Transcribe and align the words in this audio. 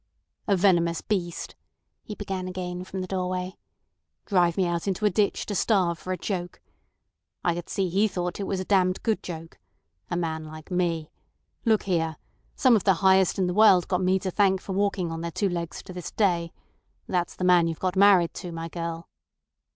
"A 0.47 0.55
venomous 0.57 1.01
beast," 1.01 1.55
he 2.01 2.15
began 2.15 2.47
again 2.47 2.83
from 2.83 3.01
the 3.01 3.07
doorway. 3.07 3.55
"Drive 4.25 4.57
me 4.57 4.65
out 4.65 4.87
into 4.87 5.05
a 5.05 5.11
ditch 5.11 5.45
to 5.45 5.53
starve 5.53 5.99
for 5.99 6.11
a 6.11 6.17
joke. 6.17 6.59
I 7.43 7.53
could 7.53 7.69
see 7.69 7.87
he 7.87 8.07
thought 8.07 8.39
it 8.39 8.47
was 8.47 8.59
a 8.59 8.65
damned 8.65 9.03
good 9.03 9.21
joke. 9.21 9.59
A 10.09 10.17
man 10.17 10.43
like 10.43 10.71
me! 10.71 11.11
Look 11.65 11.83
here! 11.83 12.15
Some 12.55 12.75
of 12.75 12.83
the 12.83 12.95
highest 13.05 13.37
in 13.37 13.45
the 13.45 13.53
world 13.53 13.87
got 13.87 13.99
to 13.99 14.31
thank 14.31 14.59
me 14.59 14.63
for 14.63 14.73
walking 14.73 15.11
on 15.11 15.21
their 15.21 15.29
two 15.29 15.49
legs 15.49 15.83
to 15.83 15.93
this 15.93 16.09
day. 16.09 16.51
That's 17.07 17.35
the 17.35 17.43
man 17.43 17.67
you've 17.67 17.77
got 17.77 17.95
married 17.95 18.33
to, 18.33 18.51
my 18.51 18.69
girl!" 18.69 19.07